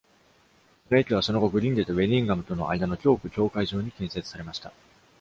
[0.87, 4.73] その駅は、その後グリンデとベディンガムとの間の教区境界上に建設されました。